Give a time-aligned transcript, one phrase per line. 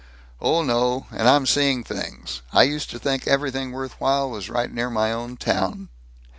[0.41, 1.05] "Oh, no.
[1.11, 2.41] And I'm seeing things.
[2.51, 5.89] I used to think everything worth while was right near my own town."